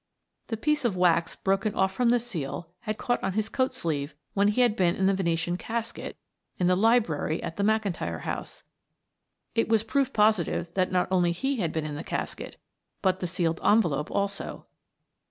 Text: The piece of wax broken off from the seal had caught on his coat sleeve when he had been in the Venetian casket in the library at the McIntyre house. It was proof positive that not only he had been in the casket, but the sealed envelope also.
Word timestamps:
The 0.47 0.57
piece 0.57 0.83
of 0.83 0.97
wax 0.97 1.35
broken 1.35 1.75
off 1.75 1.93
from 1.93 2.09
the 2.09 2.17
seal 2.17 2.69
had 2.79 2.97
caught 2.97 3.23
on 3.23 3.33
his 3.33 3.49
coat 3.49 3.71
sleeve 3.75 4.15
when 4.33 4.47
he 4.47 4.61
had 4.61 4.75
been 4.75 4.95
in 4.95 5.05
the 5.05 5.13
Venetian 5.13 5.57
casket 5.57 6.17
in 6.57 6.65
the 6.65 6.75
library 6.75 7.43
at 7.43 7.55
the 7.55 7.61
McIntyre 7.61 8.21
house. 8.21 8.63
It 9.53 9.69
was 9.69 9.83
proof 9.83 10.11
positive 10.11 10.73
that 10.73 10.91
not 10.91 11.07
only 11.11 11.33
he 11.33 11.57
had 11.57 11.71
been 11.71 11.85
in 11.85 11.93
the 11.97 12.03
casket, 12.03 12.57
but 13.03 13.19
the 13.19 13.27
sealed 13.27 13.61
envelope 13.63 14.09
also. 14.09 14.65